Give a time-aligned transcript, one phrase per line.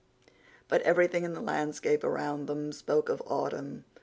[0.67, 3.85] But everything in the landscape around them spoke of autumn.